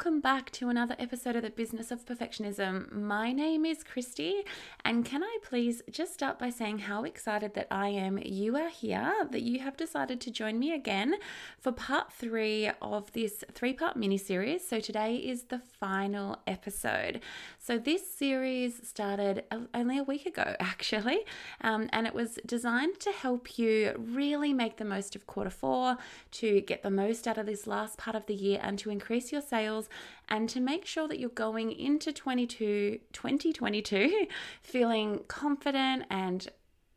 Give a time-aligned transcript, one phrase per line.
[0.00, 2.90] welcome back to another episode of the Business of Perfectionism.
[2.90, 4.46] My name is Kristy,
[4.82, 8.70] and can I please just start by saying how excited that I am you are
[8.70, 11.16] here, that you have decided to join me again
[11.58, 14.66] for part three of this three part mini series.
[14.66, 17.20] So today is the final episode.
[17.58, 19.44] So this series started
[19.74, 21.26] only a week ago, actually,
[21.60, 25.98] um, and it was designed to help you really make the most of quarter four,
[26.30, 29.30] to get the most out of this last part of the year, and to increase
[29.30, 29.89] your sales
[30.28, 34.26] and to make sure that you're going into 22, 2022
[34.62, 36.48] feeling confident and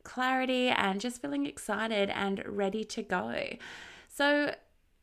[0.03, 3.55] clarity and just feeling excited and ready to go.
[4.07, 4.53] So,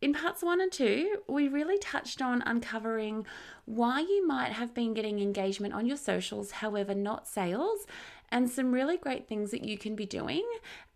[0.01, 3.27] in parts one and two, we really touched on uncovering
[3.66, 7.87] why you might have been getting engagement on your socials, however, not sales,
[8.33, 10.45] and some really great things that you can be doing,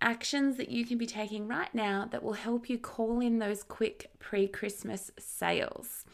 [0.00, 3.64] actions that you can be taking right now that will help you call in those
[3.64, 6.04] quick pre Christmas sales.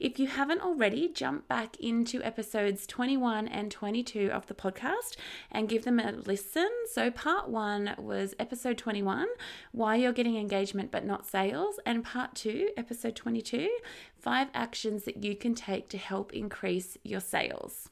[0.00, 5.16] If you haven't already, jump back into episodes 21 and 22 of the podcast
[5.50, 6.68] and give them a listen.
[6.92, 9.28] So, part one was episode 21,
[9.70, 13.68] Why You're Getting Engagement But Not Sales, and part two, episode 22,
[14.18, 17.90] Five Actions That You Can Take to Help Increase Your Sales.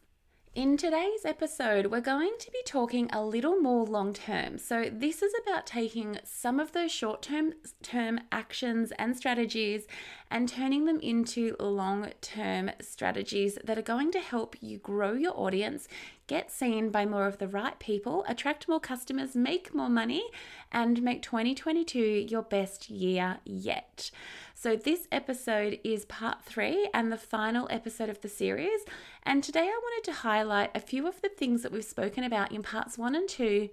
[0.54, 4.58] In today's episode, we're going to be talking a little more long term.
[4.58, 9.86] So, this is about taking some of those short term term actions and strategies
[10.30, 15.32] and turning them into long term strategies that are going to help you grow your
[15.34, 15.88] audience,
[16.26, 20.22] get seen by more of the right people, attract more customers, make more money,
[20.70, 24.10] and make 2022 your best year yet.
[24.62, 28.82] So, this episode is part three and the final episode of the series.
[29.24, 32.52] And today I wanted to highlight a few of the things that we've spoken about
[32.52, 33.70] in parts one and two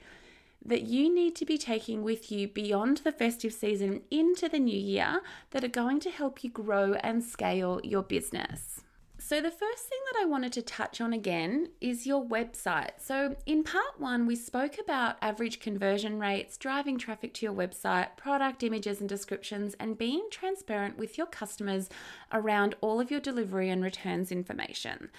[0.66, 4.80] that you need to be taking with you beyond the festive season into the new
[4.80, 8.81] year that are going to help you grow and scale your business.
[9.29, 12.94] So, the first thing that I wanted to touch on again is your website.
[12.97, 18.18] So, in part one, we spoke about average conversion rates, driving traffic to your website,
[18.18, 21.89] product images and descriptions, and being transparent with your customers
[22.34, 25.12] around all of your delivery and returns information.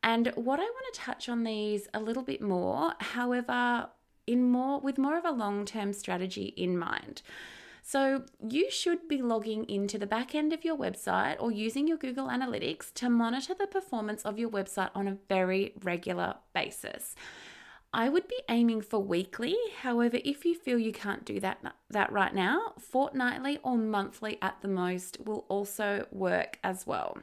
[0.00, 3.88] And what I want to touch on these a little bit more, however,
[4.28, 7.20] in more with more of a long-term strategy in mind.
[7.88, 11.96] So, you should be logging into the back end of your website or using your
[11.96, 17.14] Google Analytics to monitor the performance of your website on a very regular basis.
[17.92, 19.54] I would be aiming for weekly.
[19.82, 21.60] However, if you feel you can't do that
[21.90, 27.16] that right now, fortnightly or monthly at the most will also work as well.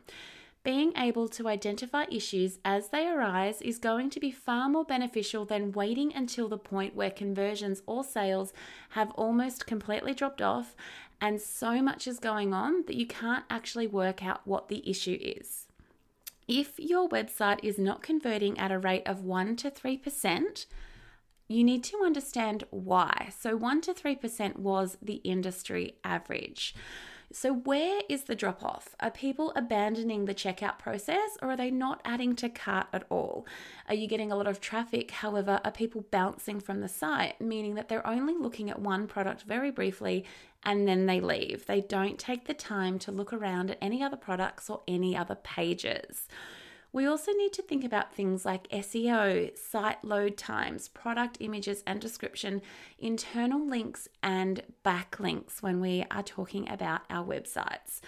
[0.63, 5.43] Being able to identify issues as they arise is going to be far more beneficial
[5.43, 8.53] than waiting until the point where conversions or sales
[8.91, 10.73] have almost completely dropped off
[11.19, 15.17] and so much is going on that you can't actually work out what the issue
[15.21, 15.67] is.
[16.47, 20.65] If your website is not converting at a rate of 1 to 3%,
[21.47, 23.29] you need to understand why.
[23.37, 26.75] So, 1 to 3% was the industry average.
[27.35, 28.95] So, where is the drop off?
[28.99, 33.47] Are people abandoning the checkout process or are they not adding to cart at all?
[33.89, 35.09] Are you getting a lot of traffic?
[35.09, 39.41] However, are people bouncing from the site, meaning that they're only looking at one product
[39.41, 40.25] very briefly
[40.63, 41.65] and then they leave?
[41.65, 45.35] They don't take the time to look around at any other products or any other
[45.35, 46.27] pages.
[46.93, 51.99] We also need to think about things like SEO, site load times, product images and
[51.99, 52.61] description,
[52.99, 57.99] internal links, and backlinks when we are talking about our websites.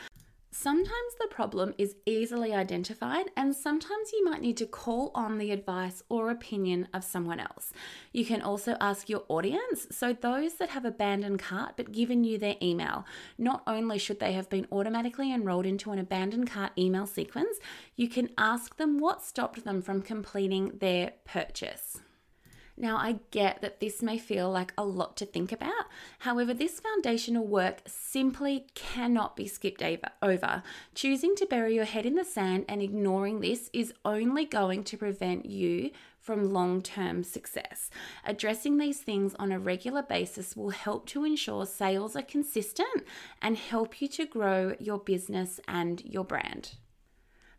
[0.57, 5.51] Sometimes the problem is easily identified, and sometimes you might need to call on the
[5.51, 7.73] advice or opinion of someone else.
[8.13, 12.37] You can also ask your audience, so those that have abandoned cart but given you
[12.37, 13.05] their email.
[13.37, 17.57] Not only should they have been automatically enrolled into an abandoned cart email sequence,
[17.97, 21.99] you can ask them what stopped them from completing their purchase.
[22.77, 25.85] Now, I get that this may feel like a lot to think about.
[26.19, 29.81] However, this foundational work simply cannot be skipped
[30.21, 30.63] over.
[30.93, 34.97] Choosing to bury your head in the sand and ignoring this is only going to
[34.97, 37.89] prevent you from long term success.
[38.25, 43.05] Addressing these things on a regular basis will help to ensure sales are consistent
[43.41, 46.75] and help you to grow your business and your brand.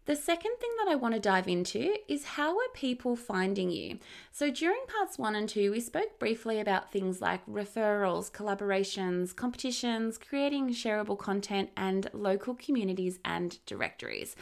[0.07, 3.99] The second thing that I want to dive into is how are people finding you?
[4.31, 10.17] So, during parts one and two, we spoke briefly about things like referrals, collaborations, competitions,
[10.17, 14.37] creating shareable content, and local communities and directories.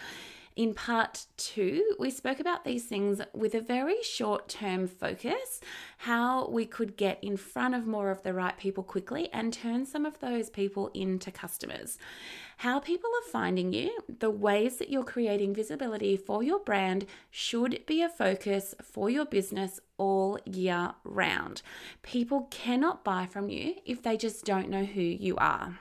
[0.57, 5.61] In part two, we spoke about these things with a very short term focus
[5.99, 9.85] how we could get in front of more of the right people quickly and turn
[9.85, 11.99] some of those people into customers.
[12.59, 17.85] How people are finding you, the ways that you're creating visibility for your brand should
[17.85, 21.63] be a focus for your business all year round.
[22.03, 25.81] People cannot buy from you if they just don't know who you are.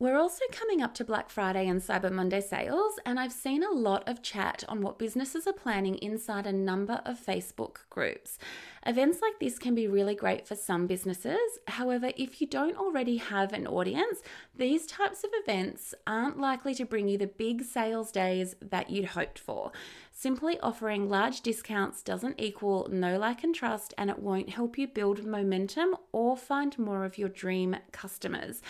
[0.00, 3.70] We're also coming up to Black Friday and Cyber Monday sales, and I've seen a
[3.70, 8.38] lot of chat on what businesses are planning inside a number of Facebook groups.
[8.86, 11.58] Events like this can be really great for some businesses.
[11.68, 14.22] However, if you don't already have an audience,
[14.56, 19.04] these types of events aren't likely to bring you the big sales days that you'd
[19.04, 19.70] hoped for.
[20.12, 24.86] Simply offering large discounts doesn't equal know, like, and trust, and it won't help you
[24.86, 28.62] build momentum or find more of your dream customers.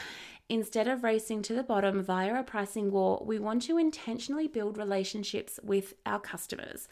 [0.51, 4.77] Instead of racing to the bottom via a pricing war, we want to intentionally build
[4.77, 6.89] relationships with our customers.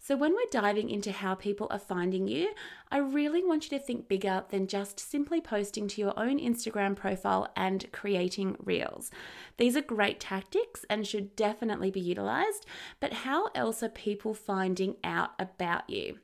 [0.00, 2.50] So, when we're diving into how people are finding you,
[2.90, 6.96] I really want you to think bigger than just simply posting to your own Instagram
[6.96, 9.12] profile and creating reels.
[9.56, 12.66] These are great tactics and should definitely be utilized,
[12.98, 16.18] but how else are people finding out about you?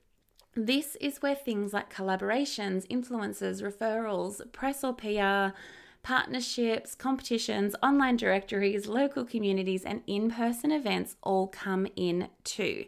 [0.57, 5.57] This is where things like collaborations, influencers, referrals, press or PR,
[6.03, 12.85] partnerships, competitions, online directories, local communities, and in person events all come in too.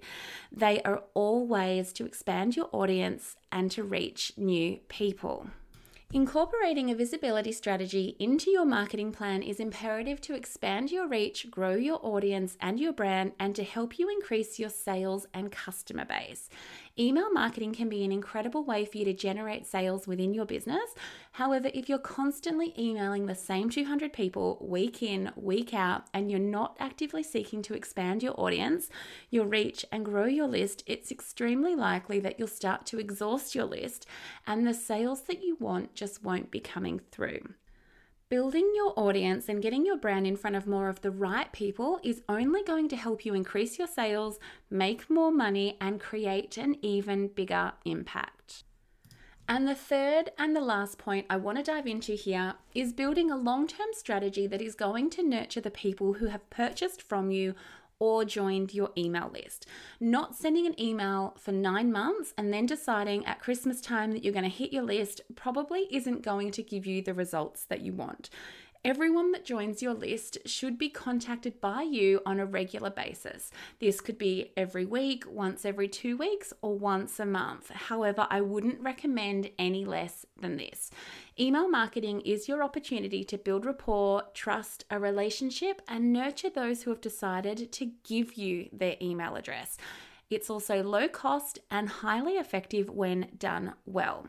[0.50, 5.46] They are all ways to expand your audience and to reach new people.
[6.14, 11.74] Incorporating a visibility strategy into your marketing plan is imperative to expand your reach, grow
[11.74, 16.48] your audience and your brand, and to help you increase your sales and customer base.
[16.96, 20.94] Email marketing can be an incredible way for you to generate sales within your business.
[21.32, 26.38] However, if you're constantly emailing the same 200 people week in, week out, and you're
[26.38, 28.90] not actively seeking to expand your audience,
[29.28, 33.64] your reach, and grow your list, it's extremely likely that you'll start to exhaust your
[33.64, 34.06] list
[34.46, 37.40] and the sales that you want just won't be coming through.
[38.30, 42.00] Building your audience and getting your brand in front of more of the right people
[42.02, 44.38] is only going to help you increase your sales,
[44.70, 48.64] make more money, and create an even bigger impact.
[49.46, 53.30] And the third and the last point I want to dive into here is building
[53.30, 57.30] a long term strategy that is going to nurture the people who have purchased from
[57.30, 57.54] you
[58.04, 59.66] or joined your email list.
[59.98, 64.34] Not sending an email for nine months and then deciding at Christmas time that you're
[64.34, 67.94] going to hit your list probably isn't going to give you the results that you
[67.94, 68.28] want.
[68.86, 73.50] Everyone that joins your list should be contacted by you on a regular basis.
[73.80, 77.70] This could be every week, once every two weeks, or once a month.
[77.70, 80.90] However, I wouldn't recommend any less than this.
[81.40, 86.90] Email marketing is your opportunity to build rapport, trust, a relationship, and nurture those who
[86.90, 89.78] have decided to give you their email address.
[90.28, 94.26] It's also low cost and highly effective when done well.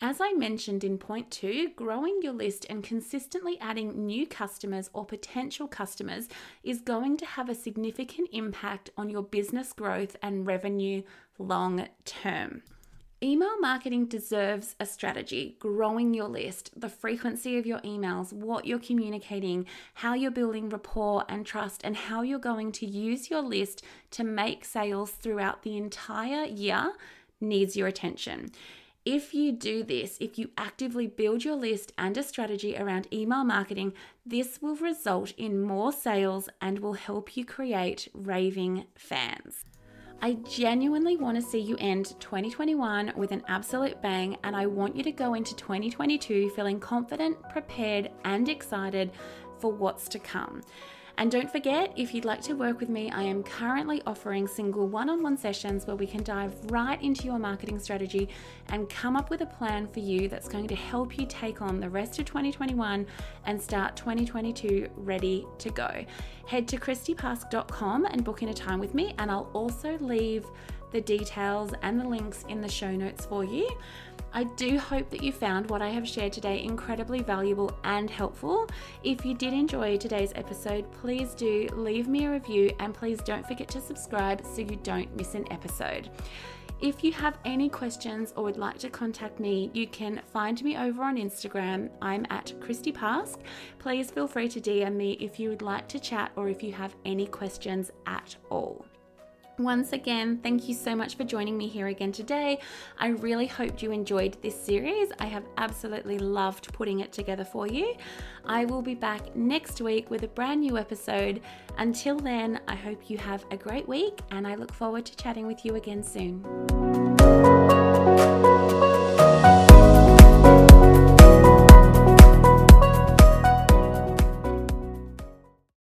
[0.00, 5.04] As I mentioned in point two, growing your list and consistently adding new customers or
[5.04, 6.28] potential customers
[6.62, 11.02] is going to have a significant impact on your business growth and revenue
[11.36, 12.62] long term.
[13.20, 18.78] Email marketing deserves a strategy, growing your list, the frequency of your emails, what you're
[18.78, 23.82] communicating, how you're building rapport and trust, and how you're going to use your list
[24.12, 26.92] to make sales throughout the entire year
[27.40, 28.52] needs your attention.
[29.10, 33.42] If you do this, if you actively build your list and a strategy around email
[33.42, 33.94] marketing,
[34.26, 39.64] this will result in more sales and will help you create raving fans.
[40.20, 44.94] I genuinely want to see you end 2021 with an absolute bang, and I want
[44.94, 49.12] you to go into 2022 feeling confident, prepared, and excited
[49.58, 50.60] for what's to come.
[51.18, 54.86] And don't forget, if you'd like to work with me, I am currently offering single
[54.86, 58.28] one on one sessions where we can dive right into your marketing strategy
[58.68, 61.80] and come up with a plan for you that's going to help you take on
[61.80, 63.04] the rest of 2021
[63.46, 66.04] and start 2022 ready to go.
[66.46, 70.46] Head to kristypask.com and book in a time with me, and I'll also leave
[70.90, 73.68] the details and the links in the show notes for you.
[74.32, 78.68] I do hope that you found what I have shared today incredibly valuable and helpful.
[79.02, 83.46] If you did enjoy today's episode, please do leave me a review and please don't
[83.46, 86.10] forget to subscribe so you don't miss an episode.
[86.80, 90.76] If you have any questions or would like to contact me, you can find me
[90.76, 91.90] over on Instagram.
[92.00, 93.40] I'm at Kristy Pask.
[93.80, 96.72] Please feel free to DM me if you would like to chat or if you
[96.72, 98.86] have any questions at all.
[99.58, 102.60] Once again, thank you so much for joining me here again today.
[102.96, 105.10] I really hoped you enjoyed this series.
[105.18, 107.96] I have absolutely loved putting it together for you.
[108.44, 111.40] I will be back next week with a brand new episode.
[111.76, 115.46] Until then, I hope you have a great week and I look forward to chatting
[115.46, 116.44] with you again soon.